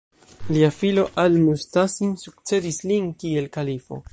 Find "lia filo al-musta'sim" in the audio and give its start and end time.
0.55-2.15